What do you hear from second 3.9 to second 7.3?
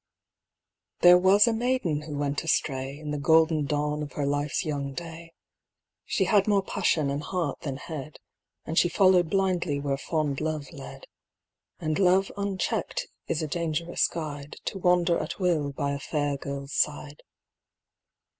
of her life's young day. She had more passion and